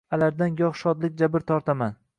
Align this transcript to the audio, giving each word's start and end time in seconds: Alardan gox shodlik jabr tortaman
Alardan 0.15 0.55
gox 0.61 0.81
shodlik 0.81 1.15
jabr 1.23 1.47
tortaman 1.53 1.99